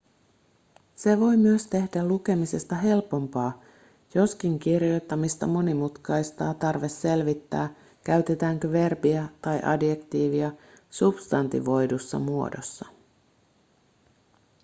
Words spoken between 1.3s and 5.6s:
myös tehdä lukemisesta helpompaa joskin kirjoittamista